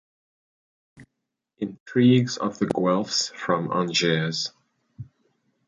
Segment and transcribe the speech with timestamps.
[1.59, 4.51] -Intrigues of the guelfes from Angers.